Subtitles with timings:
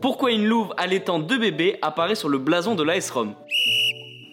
[0.00, 3.34] Pourquoi une louve allaitant deux bébés apparaît sur le blason de l'AS Rome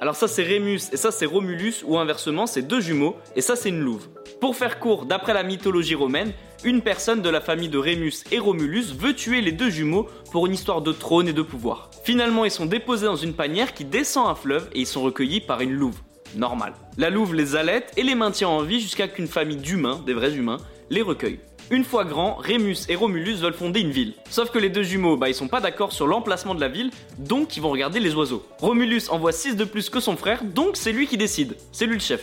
[0.00, 3.54] Alors ça c'est Rémus et ça c'est Romulus ou inversement c'est deux jumeaux et ça
[3.54, 4.08] c'est une louve.
[4.40, 6.32] Pour faire court, d'après la mythologie romaine,
[6.64, 10.46] une personne de la famille de Rémus et Romulus veut tuer les deux jumeaux pour
[10.46, 11.90] une histoire de trône et de pouvoir.
[12.02, 15.40] Finalement, ils sont déposés dans une panière qui descend un fleuve et ils sont recueillis
[15.40, 16.00] par une louve.
[16.34, 16.72] Normal.
[16.98, 20.34] La louve les allaite et les maintient en vie jusqu'à qu'une famille d'humains, des vrais
[20.34, 20.58] humains,
[20.90, 21.38] les recueille.
[21.70, 24.12] Une fois grands, Rémus et Romulus veulent fonder une ville.
[24.28, 26.90] Sauf que les deux jumeaux, bah ils sont pas d'accord sur l'emplacement de la ville,
[27.18, 28.44] donc ils vont regarder les oiseaux.
[28.58, 31.56] Romulus envoie 6 de plus que son frère, donc c'est lui qui décide.
[31.72, 32.22] C'est lui le chef.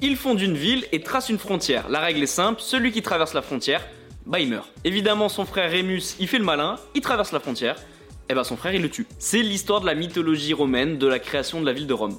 [0.00, 1.88] Ils fondent une ville et tracent une frontière.
[1.88, 3.86] La règle est simple, celui qui traverse la frontière,
[4.26, 4.68] bah il meurt.
[4.82, 7.76] Évidemment, son frère Rémus, il fait le malin, il traverse la frontière,
[8.28, 9.06] et bah son frère il le tue.
[9.20, 12.18] C'est l'histoire de la mythologie romaine de la création de la ville de Rome.